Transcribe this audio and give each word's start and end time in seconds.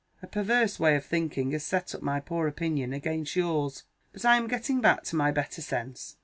"A 0.23 0.25
perverse 0.25 0.79
way 0.79 0.95
of 0.95 1.05
thinking 1.05 1.51
has 1.51 1.63
set 1.63 1.93
up 1.93 2.01
my 2.01 2.19
poor 2.19 2.47
opinion 2.47 2.91
against 2.91 3.35
yours. 3.35 3.83
But 4.11 4.25
I 4.25 4.35
am 4.35 4.47
getting 4.47 4.81
back 4.81 5.03
to 5.03 5.15
my 5.15 5.29
better 5.29 5.61
sense. 5.61 6.17